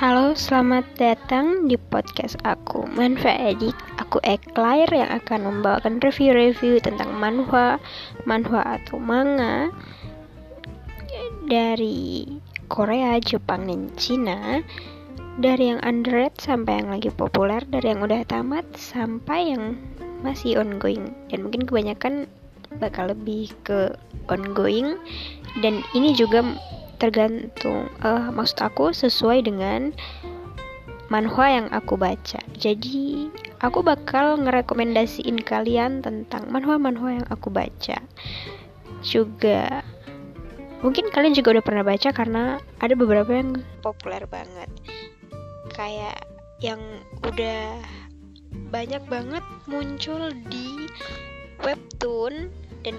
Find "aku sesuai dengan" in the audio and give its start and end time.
28.60-29.96